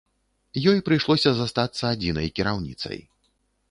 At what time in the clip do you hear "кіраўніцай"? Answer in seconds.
2.41-2.99